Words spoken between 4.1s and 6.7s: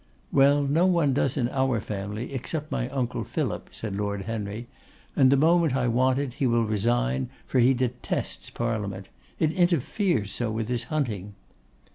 Henry; 'and the moment I want it, he will